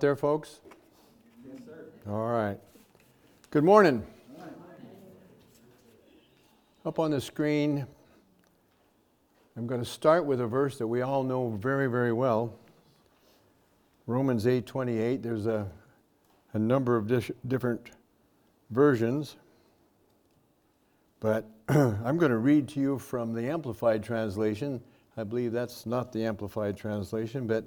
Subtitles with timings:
[0.00, 0.60] there, folks?
[1.44, 1.86] Yes, sir.
[2.08, 2.56] All right.
[3.50, 4.06] Good morning.
[6.84, 7.84] Up on the screen,
[9.56, 12.54] I'm going to start with a verse that we all know very, very well.
[14.06, 15.20] Romans 8:28.
[15.20, 15.68] There's a,
[16.52, 17.90] a number of dis- different
[18.70, 19.34] versions,
[21.18, 24.80] but I'm going to read to you from the Amplified Translation.
[25.16, 27.66] I believe that's not the Amplified Translation, but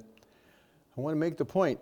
[0.98, 1.78] I want to make the point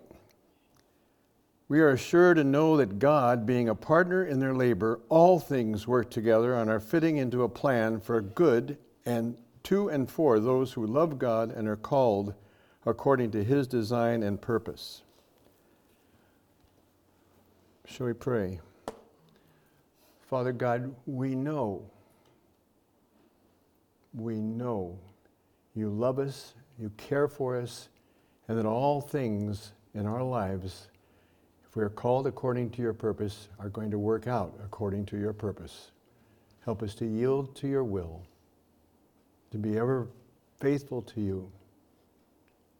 [1.70, 5.86] we are assured to know that God, being a partner in their labor, all things
[5.86, 8.76] work together and are fitting into a plan for good
[9.06, 12.34] and to and for those who love God and are called
[12.84, 15.02] according to his design and purpose.
[17.86, 18.58] Shall we pray?
[20.28, 21.88] Father God, we know,
[24.12, 24.98] we know
[25.76, 27.90] you love us, you care for us,
[28.48, 30.88] and that all things in our lives
[31.70, 35.16] if we are called according to your purpose, are going to work out according to
[35.16, 35.92] your purpose.
[36.64, 38.24] Help us to yield to your will,
[39.52, 40.08] to be ever
[40.58, 41.48] faithful to you,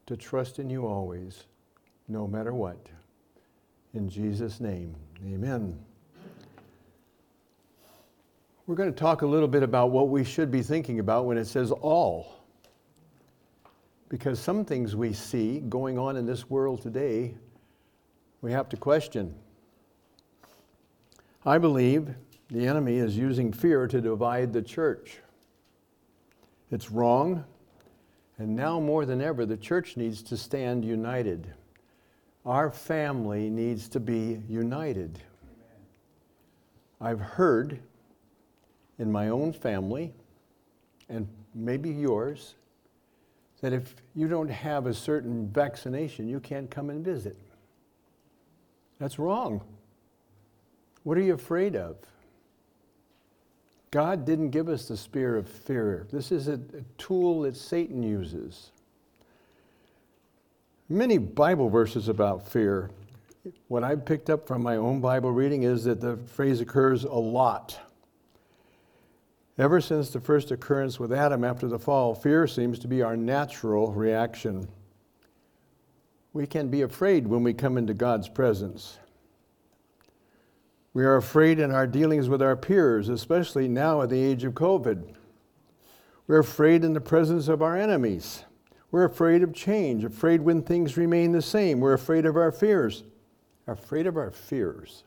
[0.06, 1.44] to trust in you always,
[2.08, 2.84] no matter what.
[3.94, 5.78] In Jesus' name, amen.
[8.66, 11.38] We're going to talk a little bit about what we should be thinking about when
[11.38, 12.42] it says all.
[14.08, 17.36] Because some things we see going on in this world today
[18.42, 19.34] we have to question.
[21.44, 22.14] I believe
[22.50, 25.18] the enemy is using fear to divide the church.
[26.70, 27.44] It's wrong,
[28.38, 31.52] and now more than ever, the church needs to stand united.
[32.46, 35.18] Our family needs to be united.
[37.00, 37.80] I've heard
[38.98, 40.12] in my own family,
[41.08, 42.54] and maybe yours,
[43.60, 47.36] that if you don't have a certain vaccination, you can't come and visit.
[49.00, 49.62] That's wrong.
[51.02, 51.96] What are you afraid of?
[53.90, 56.06] God didn't give us the spirit of fear.
[56.12, 58.70] This is a, a tool that Satan uses.
[60.88, 62.90] Many Bible verses about fear.
[63.68, 67.10] What I've picked up from my own Bible reading is that the phrase occurs a
[67.10, 67.80] lot.
[69.58, 73.16] Ever since the first occurrence with Adam after the fall, fear seems to be our
[73.16, 74.68] natural reaction.
[76.32, 78.98] We can be afraid when we come into God's presence.
[80.92, 84.54] We are afraid in our dealings with our peers, especially now at the age of
[84.54, 85.14] COVID.
[86.26, 88.44] We're afraid in the presence of our enemies.
[88.90, 91.80] We're afraid of change, afraid when things remain the same.
[91.80, 93.04] We're afraid of our fears,
[93.66, 95.04] afraid of our fears.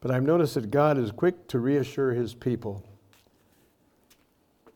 [0.00, 2.84] But I've noticed that God is quick to reassure his people.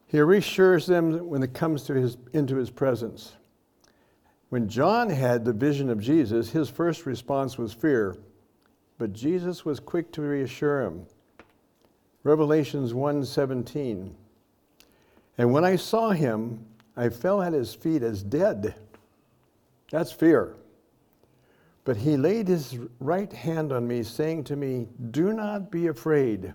[0.06, 3.32] He reassures them when it comes to his, into his presence.
[4.56, 8.16] When John had the vision of Jesus, his first response was fear,
[8.96, 11.04] but Jesus was quick to reassure him.
[12.24, 14.16] Revelations 1:17.
[15.36, 16.64] And when I saw him,
[16.96, 18.74] I fell at his feet as dead.
[19.90, 20.54] That's fear.
[21.84, 26.54] But he laid his right hand on me, saying to me, Do not be afraid.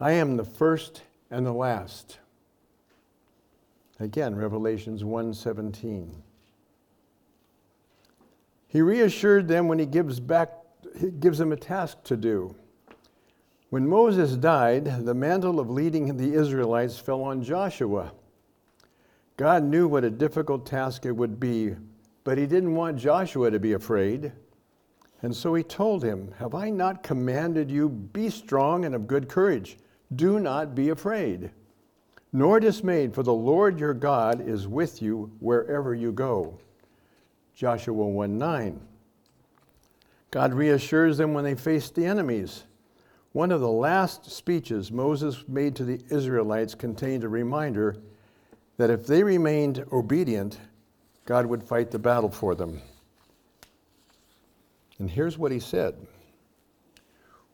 [0.00, 2.18] I am the first and the last.
[4.00, 6.24] Again, Revelations 1:17.
[8.74, 10.50] He reassured them when he gives back
[10.98, 12.56] he gives them a task to do.
[13.70, 18.12] When Moses died, the mantle of leading the Israelites fell on Joshua.
[19.36, 21.76] God knew what a difficult task it would be,
[22.24, 24.32] but he didn't want Joshua to be afraid.
[25.22, 29.28] And so he told him, Have I not commanded you, be strong and of good
[29.28, 29.78] courage?
[30.16, 31.50] Do not be afraid,
[32.32, 36.58] nor dismayed, for the Lord your God is with you wherever you go.
[37.54, 38.80] Joshua 1 9.
[40.30, 42.64] God reassures them when they face the enemies.
[43.32, 47.96] One of the last speeches Moses made to the Israelites contained a reminder
[48.76, 50.58] that if they remained obedient,
[51.24, 52.82] God would fight the battle for them.
[54.98, 55.94] And here's what he said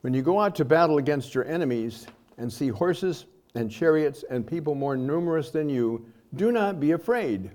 [0.01, 2.07] When you go out to battle against your enemies
[2.37, 6.05] and see horses and chariots and people more numerous than you,
[6.35, 7.51] do not be afraid.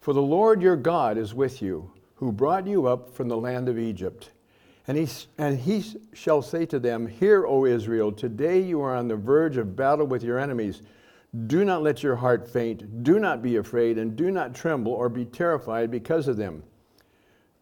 [0.00, 3.68] For the Lord your God is with you, who brought you up from the land
[3.68, 4.30] of Egypt.
[4.86, 5.06] And he,
[5.36, 5.84] and he
[6.14, 10.06] shall say to them, Hear, O Israel, today you are on the verge of battle
[10.06, 10.82] with your enemies.
[11.46, 13.04] Do not let your heart faint.
[13.04, 16.62] Do not be afraid, and do not tremble or be terrified because of them.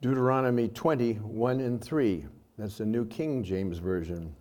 [0.00, 2.26] Deuteronomy 20, 1 and 3.
[2.58, 4.34] That's the New King James Version.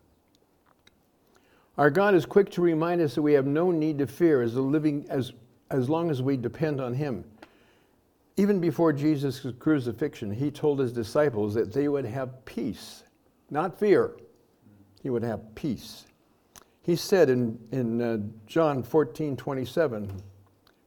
[1.77, 4.55] Our God is quick to remind us that we have no need to fear as,
[4.55, 5.33] living, as,
[5.71, 7.25] as long as we depend on Him.
[8.37, 13.03] Even before Jesus' crucifixion, he told his disciples that they would have peace,
[13.49, 14.17] not fear.
[15.01, 16.05] He would have peace.
[16.81, 20.21] He said in, in uh, John 14 27,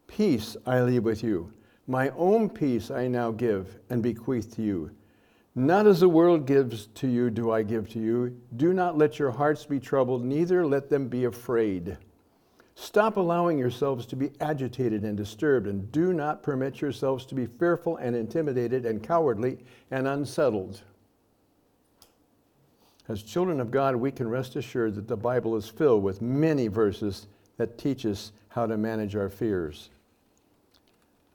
[0.06, 1.52] Peace I leave with you.
[1.86, 4.90] My own peace I now give and bequeath to you.
[5.54, 8.38] Not as the world gives to you, do I give to you.
[8.56, 11.96] Do not let your hearts be troubled, neither let them be afraid.
[12.80, 17.44] Stop allowing yourselves to be agitated and disturbed, and do not permit yourselves to be
[17.44, 19.58] fearful and intimidated and cowardly
[19.90, 20.80] and unsettled.
[23.08, 26.68] As children of God, we can rest assured that the Bible is filled with many
[26.68, 27.26] verses
[27.56, 29.90] that teach us how to manage our fears.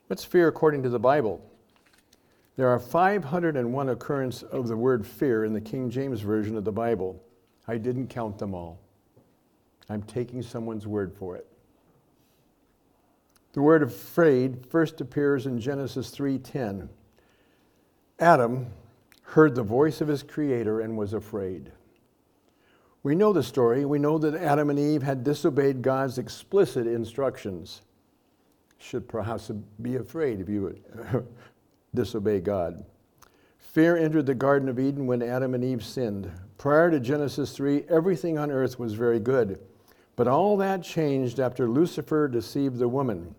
[0.07, 1.45] What's fear according to the Bible?
[2.55, 6.71] There are 501 occurrences of the word fear in the King James Version of the
[6.71, 7.21] Bible.
[7.67, 8.79] I didn't count them all.
[9.89, 11.47] I'm taking someone's word for it.
[13.53, 16.89] The word afraid first appears in Genesis 3:10.
[18.19, 18.67] Adam
[19.21, 21.71] heard the voice of his creator and was afraid.
[23.03, 23.85] We know the story.
[23.85, 27.81] We know that Adam and Eve had disobeyed God's explicit instructions.
[28.77, 29.51] Should perhaps
[29.81, 30.77] be afraid if you
[31.93, 32.85] disobey God.
[33.59, 36.31] Fear entered the Garden of Eden when Adam and Eve sinned.
[36.57, 39.59] Prior to Genesis 3, everything on earth was very good.
[40.15, 43.35] But all that changed after Lucifer deceived the woman.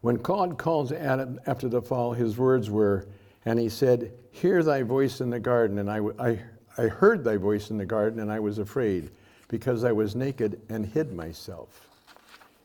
[0.00, 3.06] When God called Adam after the fall, his words were,
[3.44, 5.78] and he said, Hear thy voice in the garden.
[5.78, 6.40] And I, I,
[6.78, 9.10] I heard thy voice in the garden, and I was afraid,
[9.48, 11.88] because I was naked and hid myself.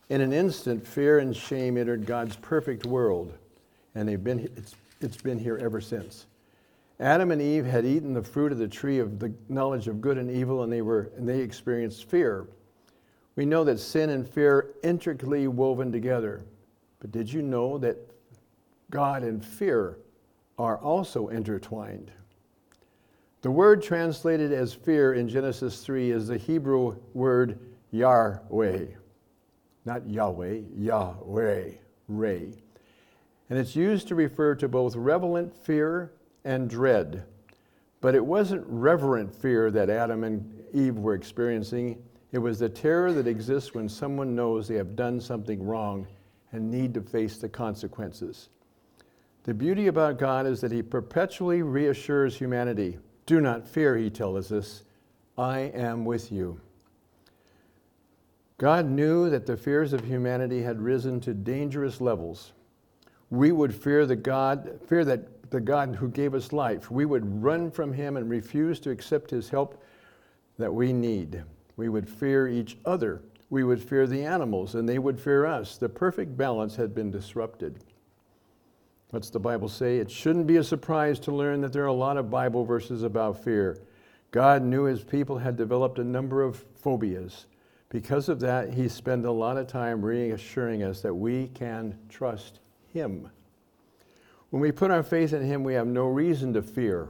[0.08, 3.34] In an instant, fear and shame entered God's perfect world,
[3.96, 6.28] and they've been, it's, it's been here ever since.
[7.00, 10.18] Adam and Eve had eaten the fruit of the tree of the knowledge of good
[10.18, 12.48] and evil, and they, were, and they experienced fear.
[13.36, 16.46] We know that sin and fear are intricately woven together.
[17.00, 17.98] But did you know that
[18.90, 19.98] God and fear
[20.58, 22.12] are also intertwined?
[23.42, 27.60] The word translated as fear in Genesis 3 is the Hebrew word
[27.92, 28.86] Yahweh.
[29.86, 31.72] Not Yahweh, Yahweh,
[32.08, 32.54] Ray.
[33.50, 37.26] And it's used to refer to both reverent fear and dread.
[38.02, 42.02] But it wasn't reverent fear that Adam and Eve were experiencing.
[42.36, 46.06] It was the terror that exists when someone knows they have done something wrong
[46.52, 48.50] and need to face the consequences.
[49.44, 54.52] The beauty about God is that He perpetually reassures humanity Do not fear, He tells
[54.52, 54.84] us,
[55.38, 56.60] I am with you.
[58.58, 62.52] God knew that the fears of humanity had risen to dangerous levels.
[63.30, 66.92] We would fear the God, fear that the God who gave us life.
[66.92, 69.82] We would run from him and refuse to accept his help
[70.58, 71.42] that we need.
[71.78, 73.22] We would fear each other.
[73.50, 75.78] We would fear the animals, and they would fear us.
[75.78, 77.84] The perfect balance had been disrupted.
[79.12, 79.98] What's the Bible say?
[79.98, 83.04] It shouldn't be a surprise to learn that there are a lot of Bible verses
[83.04, 83.78] about fear.
[84.32, 87.46] God knew his people had developed a number of phobias.
[87.90, 92.60] Because of that, he spent a lot of time reassuring us that we can trust
[92.92, 93.30] him.
[94.50, 97.10] When we put our faith in him, we have no reason to fear.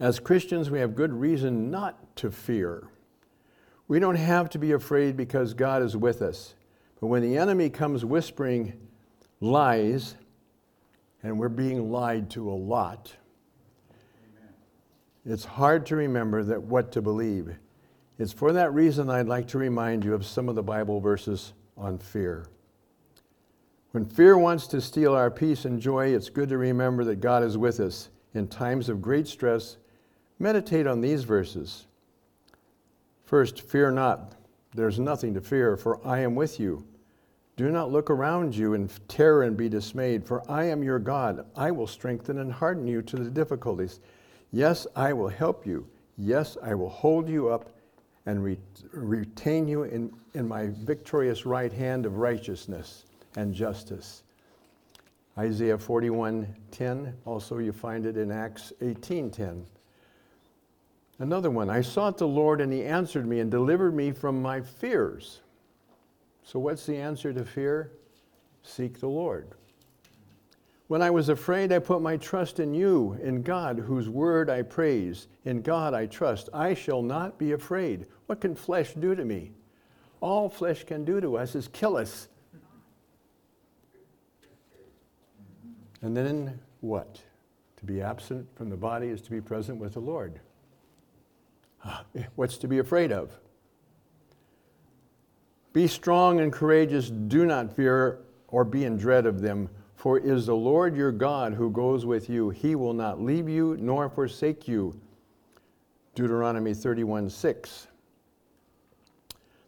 [0.00, 2.88] As Christians, we have good reason not to fear.
[3.88, 6.54] We don't have to be afraid because God is with us.
[7.00, 8.74] But when the enemy comes whispering
[9.40, 10.14] lies,
[11.22, 13.12] and we're being lied to a lot,
[13.90, 14.54] Amen.
[15.24, 17.56] it's hard to remember that what to believe.
[18.18, 21.54] It's for that reason I'd like to remind you of some of the Bible verses
[21.76, 22.46] on fear.
[23.92, 27.42] When fear wants to steal our peace and joy, it's good to remember that God
[27.42, 28.10] is with us.
[28.34, 29.78] In times of great stress,
[30.38, 31.87] meditate on these verses.
[33.28, 34.36] First, fear not.
[34.74, 36.86] There's nothing to fear, for I am with you.
[37.58, 41.44] Do not look around you in terror and be dismayed, for I am your God.
[41.54, 44.00] I will strengthen and harden you to the difficulties.
[44.50, 45.86] Yes, I will help you.
[46.16, 47.68] Yes, I will hold you up
[48.24, 48.58] and re-
[48.92, 53.04] retain you in, in my victorious right hand of righteousness
[53.36, 54.22] and justice.
[55.36, 59.66] Isaiah 41:10, also you find it in Acts 18:10.
[61.18, 64.60] Another one, I sought the Lord and he answered me and delivered me from my
[64.60, 65.40] fears.
[66.44, 67.92] So, what's the answer to fear?
[68.62, 69.48] Seek the Lord.
[70.86, 74.62] When I was afraid, I put my trust in you, in God, whose word I
[74.62, 75.26] praise.
[75.44, 76.48] In God I trust.
[76.54, 78.06] I shall not be afraid.
[78.26, 79.52] What can flesh do to me?
[80.20, 82.28] All flesh can do to us is kill us.
[86.00, 87.20] And then what?
[87.76, 90.40] To be absent from the body is to be present with the Lord.
[92.34, 93.32] What's to be afraid of?
[95.72, 97.10] Be strong and courageous.
[97.10, 101.54] Do not fear or be in dread of them, For is the Lord your God
[101.54, 102.50] who goes with you.
[102.50, 104.98] He will not leave you nor forsake you.
[106.14, 107.86] Deuteronomy 31 6.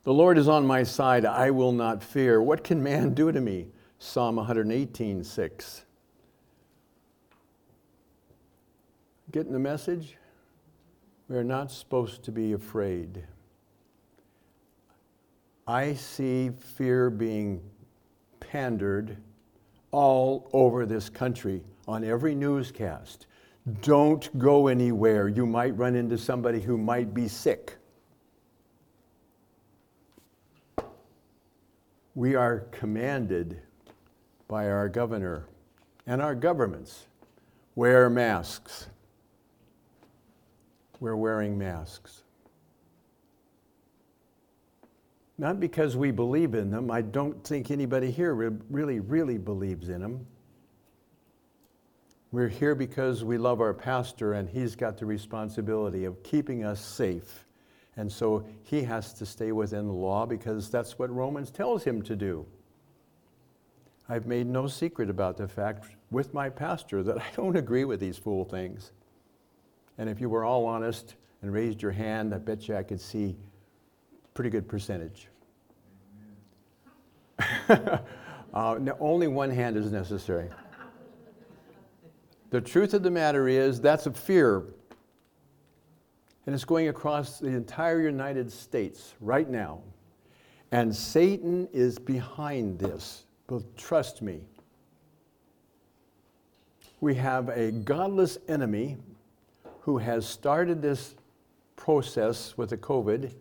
[0.03, 2.41] The Lord is on my side, I will not fear.
[2.41, 3.69] What can man do to me?
[3.99, 5.85] Psalm 118 6.
[9.31, 10.17] Getting the message?
[11.31, 13.23] We are not supposed to be afraid.
[15.65, 17.63] I see fear being
[18.41, 19.17] pandered
[19.93, 23.29] all over this country on every newscast.
[23.81, 25.29] Don't go anywhere.
[25.29, 27.77] You might run into somebody who might be sick.
[32.17, 33.63] We are commanded
[34.49, 35.47] by our governor
[36.09, 37.07] and our governments
[37.77, 38.89] wear masks.
[41.01, 42.23] We're wearing masks.
[45.39, 46.91] Not because we believe in them.
[46.91, 50.27] I don't think anybody here really, really believes in them.
[52.31, 56.81] We're here because we love our pastor and he's got the responsibility of keeping us
[56.85, 57.47] safe.
[57.97, 62.03] And so he has to stay within the law because that's what Romans tells him
[62.03, 62.47] to do.
[64.09, 67.99] I've made no secret about the fact with my pastor that I don't agree with
[67.99, 68.93] these fool things.
[70.01, 73.03] And if you were all honest and raised your hand, I bet you I could
[73.03, 73.37] see
[74.33, 75.29] pretty good percentage.
[77.69, 77.99] uh,
[78.81, 80.49] no, only one hand is necessary.
[82.49, 84.65] The truth of the matter is that's a fear.
[86.47, 89.83] And it's going across the entire United States right now.
[90.73, 93.27] And Satan is behind this.
[93.49, 94.41] But trust me.
[97.03, 98.97] We have a godless enemy
[99.81, 101.15] who has started this
[101.77, 103.33] process with the COVID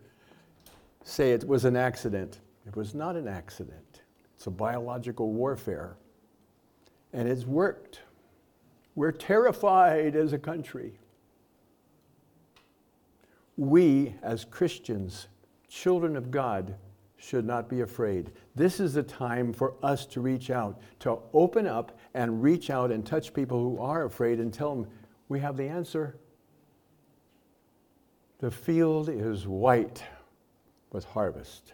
[1.03, 2.39] say it was an accident.
[2.65, 4.01] It was not an accident.
[4.35, 5.97] It's a biological warfare.
[7.13, 8.01] And it's worked.
[8.95, 10.99] We're terrified as a country.
[13.57, 15.27] We, as Christians,
[15.67, 16.75] children of God,
[17.17, 18.31] should not be afraid.
[18.55, 22.91] This is the time for us to reach out, to open up and reach out
[22.91, 24.87] and touch people who are afraid and tell them,
[25.27, 26.15] we have the answer.
[28.39, 30.03] The field is white
[30.91, 31.73] with harvest.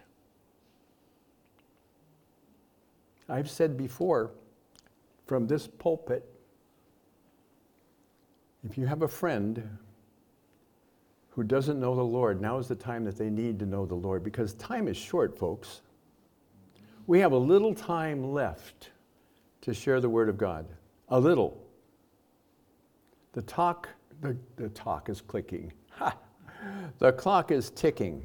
[3.28, 4.32] I've said before
[5.26, 6.28] from this pulpit
[8.68, 9.78] if you have a friend
[11.30, 13.94] who doesn't know the Lord, now is the time that they need to know the
[13.94, 15.82] Lord because time is short, folks.
[17.06, 18.90] We have a little time left
[19.60, 20.66] to share the Word of God.
[21.10, 21.62] A little.
[23.34, 23.88] The talk,
[24.20, 25.72] the, the talk is clicking.
[25.90, 26.16] Ha!
[26.98, 28.24] The clock is ticking.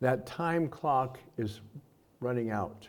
[0.00, 1.60] That time clock is
[2.20, 2.88] running out.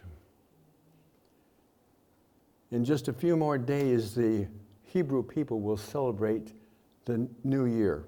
[2.71, 4.47] In just a few more days, the
[4.83, 6.53] Hebrew people will celebrate
[7.05, 8.03] the new year.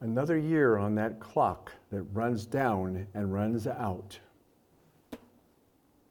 [0.00, 4.18] Another year on that clock that runs down and runs out.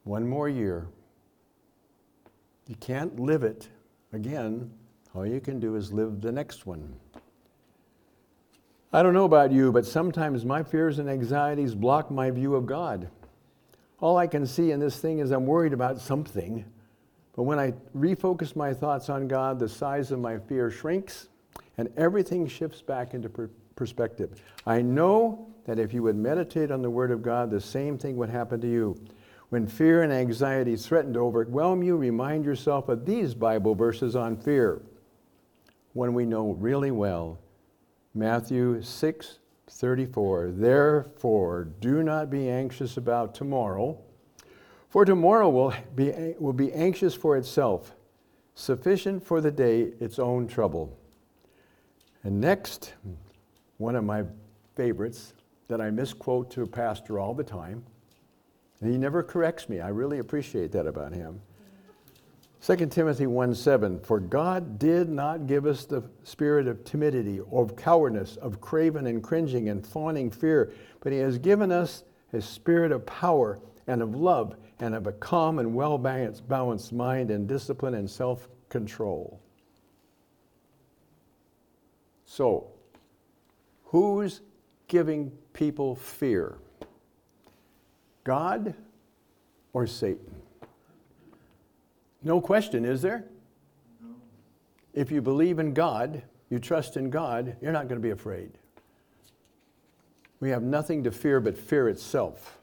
[0.06, 0.88] One more year.
[2.68, 3.68] You can't live it
[4.14, 4.72] again.
[5.14, 6.94] All you can do is live the next one.
[8.94, 12.66] I don't know about you, but sometimes my fears and anxieties block my view of
[12.66, 13.10] God.
[14.00, 16.66] All I can see in this thing is I'm worried about something.
[17.36, 21.28] But when I refocus my thoughts on God, the size of my fear shrinks
[21.78, 24.42] and everything shifts back into per- perspective.
[24.66, 28.18] I know that if you would meditate on the Word of God, the same thing
[28.18, 28.98] would happen to you.
[29.50, 34.38] When fear and anxiety threaten to overwhelm you, remind yourself of these Bible verses on
[34.38, 34.82] fear.
[35.94, 37.40] One we know really well
[38.14, 40.52] Matthew 6 34.
[40.52, 43.98] Therefore, do not be anxious about tomorrow,
[44.90, 47.96] for tomorrow will be, will be anxious for itself,
[48.54, 50.98] sufficient for the day its own trouble.
[52.24, 52.94] And next,
[53.78, 54.24] one of my
[54.76, 55.34] favorites
[55.70, 57.84] that I misquote to a pastor all the time,
[58.82, 59.80] and he never corrects me.
[59.80, 61.42] I really appreciate that about him.
[62.64, 67.64] 2 Timothy 1 7, for God did not give us the spirit of timidity, or
[67.64, 72.46] of cowardice, of craven and cringing and fawning fear, but He has given us His
[72.46, 77.48] spirit of power and of love and of a calm and well balanced mind and
[77.48, 79.42] discipline and self control.
[82.26, 82.68] So,
[83.86, 84.42] who's
[84.88, 86.60] giving people fear?
[88.24, 88.76] God
[89.74, 90.41] or Satan?
[92.24, 93.26] No question, is there?
[94.94, 98.52] If you believe in God, you trust in God, you're not going to be afraid.
[100.40, 102.60] We have nothing to fear but fear itself.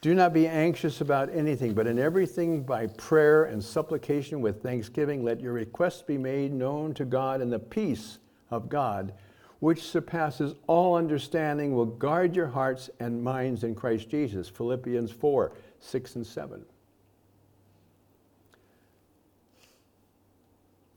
[0.00, 5.22] Do not be anxious about anything, but in everything by prayer and supplication with thanksgiving,
[5.22, 8.18] let your requests be made known to God, and the peace
[8.50, 9.12] of God,
[9.60, 14.48] which surpasses all understanding, will guard your hearts and minds in Christ Jesus.
[14.48, 16.64] Philippians 4 6 and 7.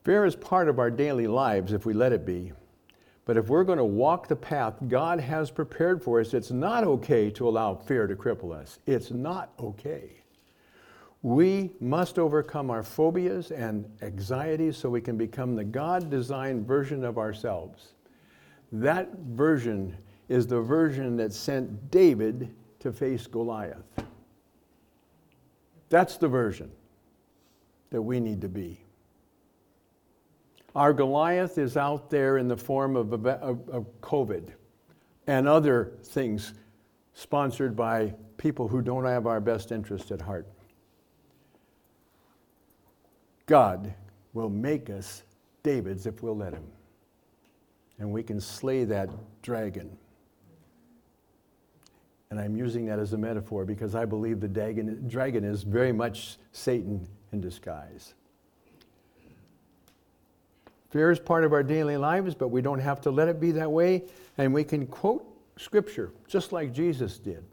[0.06, 2.52] Fear is part of our daily lives if we let it be.
[3.24, 6.84] But if we're going to walk the path God has prepared for us, it's not
[6.84, 8.78] okay to allow fear to cripple us.
[8.86, 10.22] It's not okay.
[11.22, 17.02] We must overcome our phobias and anxieties so we can become the God designed version
[17.02, 17.94] of ourselves.
[18.70, 19.96] That version
[20.28, 23.82] is the version that sent David to face Goliath.
[25.88, 26.70] That's the version
[27.90, 28.85] that we need to be.
[30.76, 34.50] Our Goliath is out there in the form of, of, of COVID
[35.26, 36.52] and other things
[37.14, 40.46] sponsored by people who don't have our best interest at heart.
[43.46, 43.94] God
[44.34, 45.22] will make us
[45.62, 46.66] Davids if we'll let him.
[47.98, 49.08] And we can slay that
[49.40, 49.96] dragon.
[52.28, 55.92] And I'm using that as a metaphor because I believe the dragon, dragon is very
[55.92, 58.12] much Satan in disguise.
[60.90, 63.52] Fear is part of our daily lives, but we don't have to let it be
[63.52, 64.04] that way.
[64.38, 65.26] And we can quote
[65.56, 67.44] Scripture just like Jesus did.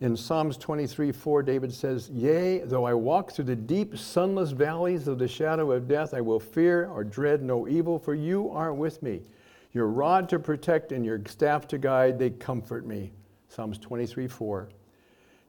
[0.00, 5.06] In Psalms 23 4, David says, Yea, though I walk through the deep, sunless valleys
[5.08, 8.72] of the shadow of death, I will fear or dread no evil, for you are
[8.72, 9.20] with me.
[9.72, 13.12] Your rod to protect and your staff to guide, they comfort me.
[13.48, 14.68] Psalms 23 4.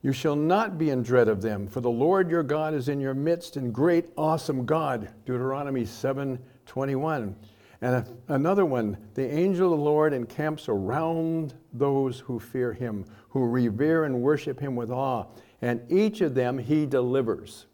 [0.03, 2.99] You shall not be in dread of them, for the Lord your God is in
[2.99, 5.09] your midst, and great, awesome God.
[5.25, 7.35] Deuteronomy 7 21.
[7.81, 13.45] And another one, the angel of the Lord encamps around those who fear him, who
[13.45, 15.25] revere and worship him with awe,
[15.61, 17.65] and each of them he delivers.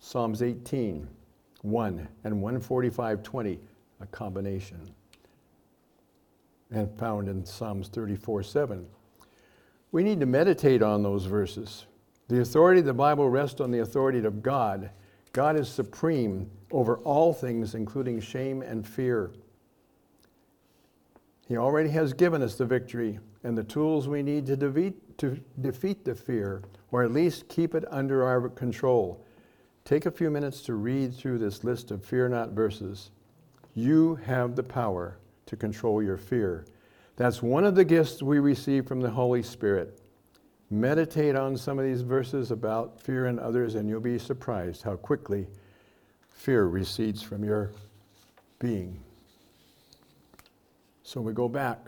[0.00, 1.08] Psalms 18,
[1.62, 3.60] 1 and 145, 20,
[4.00, 4.90] a combination.
[6.70, 8.86] And found in Psalms 34, 7.
[9.92, 11.86] We need to meditate on those verses.
[12.28, 14.90] The authority of the Bible rests on the authority of God.
[15.32, 19.30] God is supreme over all things, including shame and fear.
[21.46, 25.38] He already has given us the victory and the tools we need to defeat, to
[25.60, 29.26] defeat the fear, or at least keep it under our control.
[29.84, 33.10] Take a few minutes to read through this list of fear not verses.
[33.74, 36.64] You have the power to control your fear.
[37.16, 40.00] That's one of the gifts we receive from the Holy Spirit.
[40.70, 44.96] Meditate on some of these verses about fear and others, and you'll be surprised how
[44.96, 45.46] quickly
[46.34, 47.70] fear recedes from your
[48.58, 48.98] being.
[51.02, 51.78] So we go back.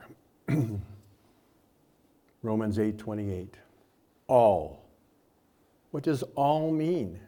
[2.43, 3.49] Romans 8:28.
[4.27, 4.85] All.
[5.93, 7.19] What does all mean?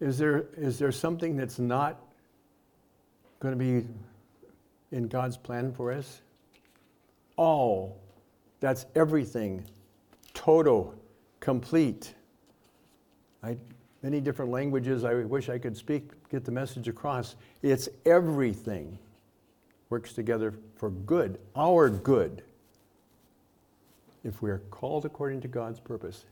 [0.00, 2.00] Is there, is there something that's not
[3.40, 3.88] going to be
[4.90, 6.22] in God's plan for us?
[7.36, 8.00] All.
[8.60, 9.64] That's everything.
[10.34, 10.94] Total,
[11.40, 12.14] complete.
[13.42, 13.56] I,
[14.02, 15.04] many different languages.
[15.04, 17.36] I wish I could speak, get the message across.
[17.62, 18.98] It's everything
[19.90, 22.42] works together for good, our good,
[24.24, 26.24] if we are called according to God's purpose.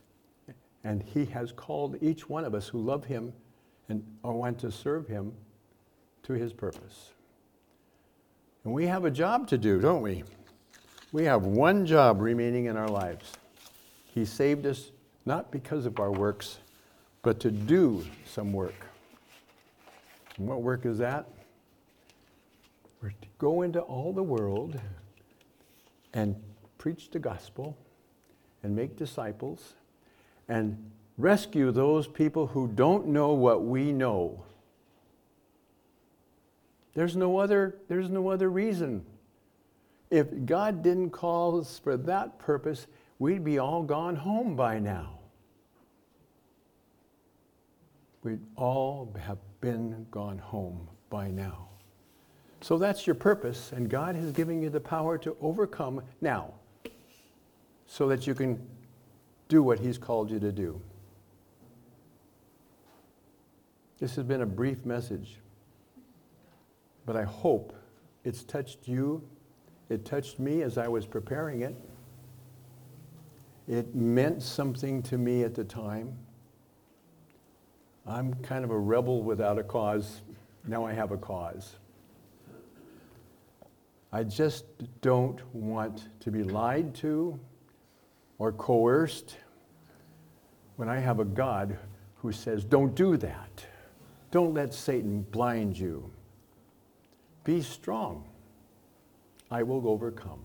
[0.83, 3.33] And He has called each one of us who love Him
[3.87, 5.33] and want to serve Him
[6.23, 7.11] to His purpose.
[8.63, 10.23] And we have a job to do, don't we?
[11.11, 13.33] We have one job remaining in our lives.
[14.05, 14.91] He saved us
[15.25, 16.59] not because of our works,
[17.21, 18.85] but to do some work.
[20.37, 21.27] And what work is that?
[23.01, 24.79] We're to go into all the world
[26.13, 26.35] and
[26.77, 27.77] preach the gospel
[28.63, 29.73] and make disciples
[30.47, 34.43] and rescue those people who don't know what we know.
[36.93, 39.05] There's no other, there's no other reason
[40.11, 42.85] if God didn't call us for that purpose,
[43.17, 45.19] we'd be all gone home by now.
[48.21, 51.69] We'd all have been gone home by now.
[52.59, 56.53] So that's your purpose, and God has given you the power to overcome now
[57.87, 58.61] so that you can
[59.47, 60.79] do what He's called you to do.
[63.99, 65.37] This has been a brief message,
[67.05, 67.73] but I hope
[68.23, 69.23] it's touched you
[69.91, 71.75] it touched me as I was preparing it.
[73.67, 76.17] It meant something to me at the time.
[78.07, 80.21] I'm kind of a rebel without a cause.
[80.65, 81.75] Now I have a cause.
[84.13, 84.63] I just
[85.01, 87.37] don't want to be lied to
[88.37, 89.35] or coerced
[90.77, 91.77] when I have a God
[92.15, 93.65] who says, Don't do that.
[94.31, 96.09] Don't let Satan blind you.
[97.43, 98.30] Be strong.
[99.51, 100.39] I will overcome.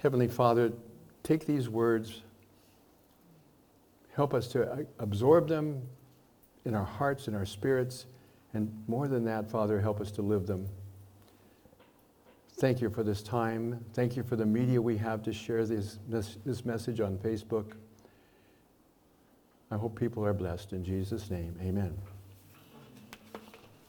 [0.00, 0.72] Heavenly Father,
[1.22, 2.22] take these words,
[4.14, 5.80] help us to absorb them
[6.64, 8.06] in our hearts and our spirits,
[8.52, 10.68] and more than that, Father, help us to live them.
[12.56, 13.84] Thank you for this time.
[13.94, 17.72] Thank you for the media we have to share this, this, this message on Facebook.
[19.70, 21.56] I hope people are blessed in Jesus' name.
[21.60, 21.96] Amen.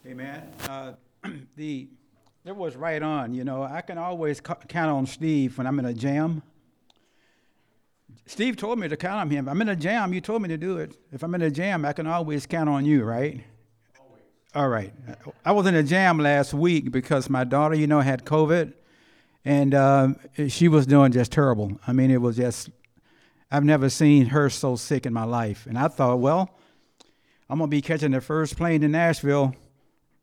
[0.07, 0.51] Amen.
[0.67, 0.93] Uh,
[1.55, 1.87] the
[2.45, 3.33] it was right on.
[3.33, 6.43] You know, I can always count on Steve when I'm in a jam.
[8.27, 9.49] Steve told me to count on him.
[9.49, 10.13] I'm in a jam.
[10.13, 10.95] You told me to do it.
[11.11, 13.43] If I'm in a jam, I can always count on you, right?
[13.99, 14.21] Always.
[14.53, 14.93] All right.
[15.43, 18.73] I was in a jam last week because my daughter, you know, had COVID,
[19.43, 20.09] and uh,
[20.47, 21.79] she was doing just terrible.
[21.85, 22.69] I mean, it was just.
[23.51, 26.49] I've never seen her so sick in my life, and I thought, well,
[27.47, 29.53] I'm gonna be catching the first plane to Nashville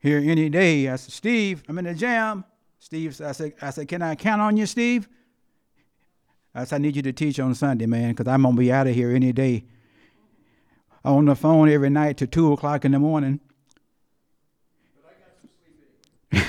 [0.03, 0.89] here any day.
[0.89, 2.45] I said, Steve, I'm in the jam.
[2.81, 5.09] Steve, I said, I said, can I count on you, Steve?
[6.55, 8.73] I said, I need you to teach on Sunday, man, because I'm going to be
[8.73, 9.65] out of here any day.
[11.05, 13.41] On the phone every night to 2 o'clock in the morning.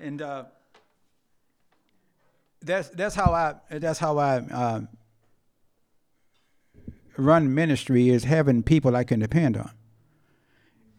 [0.00, 0.44] and uh,
[2.60, 4.80] that's that's how I that's how I uh,
[7.16, 9.70] run ministry is having people I can depend on.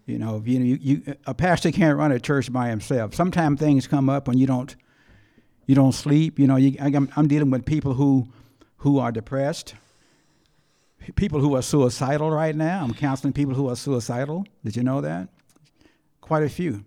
[0.05, 3.15] You know, you, you, a pastor can't run a church by himself.
[3.15, 4.75] Sometimes things come up when you don't,
[5.65, 6.39] you don't sleep.
[6.39, 8.27] You know, you, I, I'm dealing with people who,
[8.77, 9.75] who are depressed,
[11.15, 12.83] people who are suicidal right now.
[12.83, 14.45] I'm counseling people who are suicidal.
[14.63, 15.29] Did you know that?
[16.19, 16.83] Quite a few.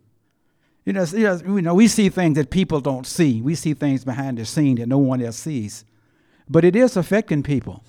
[0.85, 3.41] You know, you know, you know, we see things that people don't see.
[3.41, 5.85] We see things behind the scene that no one else sees.
[6.49, 7.83] But it is affecting people.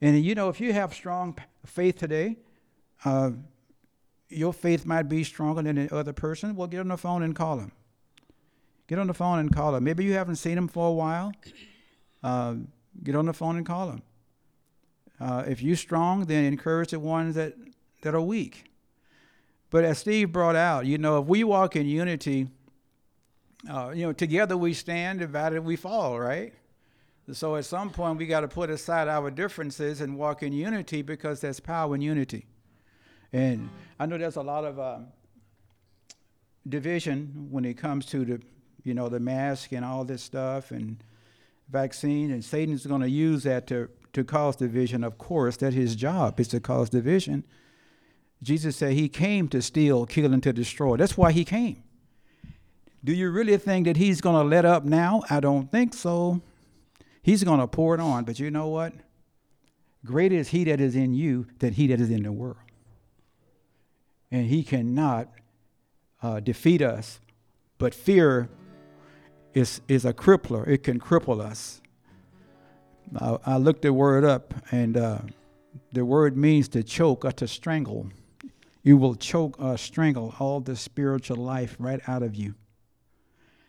[0.00, 2.38] And you know, if you have strong faith today,
[3.04, 3.30] uh,
[4.30, 7.34] your faith might be stronger than the other person, well, get on the phone and
[7.34, 7.72] call them.
[8.86, 9.84] Get on the phone and call them.
[9.84, 11.32] Maybe you haven't seen them for a while.
[12.22, 12.54] Uh,
[13.02, 14.02] get on the phone and call them.
[15.20, 17.54] Uh, if you're strong, then encourage the ones that,
[18.02, 18.64] that are weak.
[19.68, 22.48] But as Steve brought out, you know, if we walk in unity,
[23.68, 26.54] uh, you know, together we stand, divided we fall, right?
[27.32, 31.02] So at some point we got to put aside our differences and walk in unity
[31.02, 32.46] because there's power in unity.
[33.32, 35.06] And I know there's a lot of um,
[36.68, 38.40] division when it comes to the,
[38.82, 41.02] you know, the mask and all this stuff and
[41.68, 45.04] vaccine, and Satan's going to use that to to cause division.
[45.04, 47.44] Of course, that his job is to cause division.
[48.42, 50.96] Jesus said he came to steal, kill, and to destroy.
[50.96, 51.82] That's why he came.
[53.04, 55.22] Do you really think that he's going to let up now?
[55.30, 56.40] I don't think so.
[57.22, 58.24] He's going to pour it on.
[58.24, 58.94] But you know what?
[60.04, 62.69] Greater is he that is in you than he that is in the world
[64.30, 65.28] and he cannot
[66.22, 67.20] uh, defeat us.
[67.78, 68.48] But fear
[69.54, 71.80] is, is a crippler, it can cripple us.
[73.18, 75.18] I, I looked the word up, and uh,
[75.92, 78.08] the word means to choke or to strangle.
[78.82, 82.54] You will choke or strangle all the spiritual life right out of you.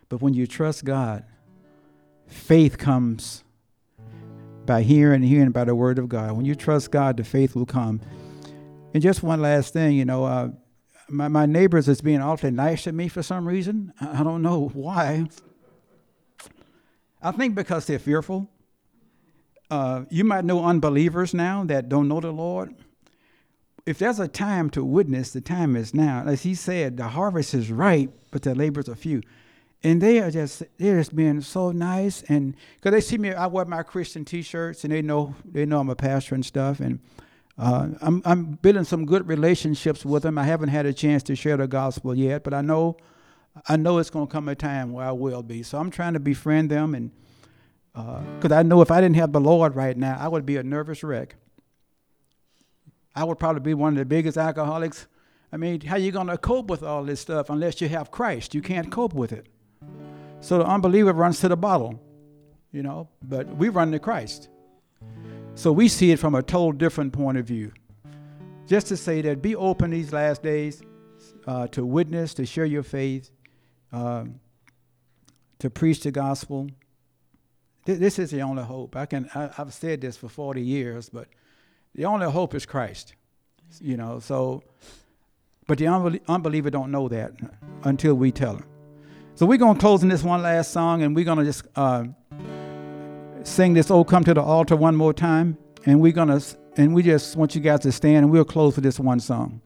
[0.09, 1.23] But when you trust God,
[2.27, 3.43] faith comes
[4.65, 6.33] by hearing and hearing by the word of God.
[6.33, 8.01] When you trust God, the faith will come.
[8.93, 10.49] And just one last thing, you know, uh,
[11.07, 13.93] my, my neighbors is being awfully nice to me for some reason.
[13.99, 15.27] I don't know why.
[17.21, 18.49] I think because they're fearful.
[19.69, 22.75] Uh, you might know unbelievers now that don't know the Lord.
[23.85, 26.23] If there's a time to witness, the time is now.
[26.27, 29.21] As he said, the harvest is ripe, but the laborers are few.
[29.83, 33.47] And they are just they're just being so nice, and because they see me, I
[33.47, 36.99] wear my Christian T-shirts, and they know they know I'm a pastor and stuff, and
[37.61, 40.39] uh, I'm, I'm building some good relationships with them.
[40.39, 42.97] I haven't had a chance to share the gospel yet, but I know,
[43.69, 45.61] I know it's going to come a time where I will be.
[45.61, 47.11] So I'm trying to befriend them, and
[47.93, 50.57] because uh, I know if I didn't have the Lord right now, I would be
[50.57, 51.35] a nervous wreck.
[53.15, 55.07] I would probably be one of the biggest alcoholics.
[55.51, 58.55] I mean, how you going to cope with all this stuff unless you have Christ?
[58.55, 59.45] You can't cope with it.
[60.39, 62.01] So the unbeliever runs to the bottle,
[62.71, 64.49] you know, but we run to Christ.
[65.61, 67.71] So we see it from a total different point of view.
[68.65, 70.81] Just to say that be open these last days
[71.45, 73.29] uh, to witness, to share your faith,
[73.91, 74.39] um,
[75.59, 76.67] to preach the gospel.
[77.85, 78.95] Th- this is the only hope.
[78.95, 79.29] I can.
[79.35, 81.27] I, I've said this for 40 years, but
[81.93, 83.13] the only hope is Christ.
[83.79, 84.17] You know.
[84.17, 84.63] So,
[85.67, 87.33] but the unbelie- unbeliever don't know that
[87.83, 88.65] until we tell him.
[89.35, 92.05] So we're gonna close in this one last song, and we're gonna just uh,
[93.43, 96.41] sing this "Oh Come to the Altar" one more time, and we're gonna
[96.77, 99.61] and we just want you guys to stand, and we'll close with this one song.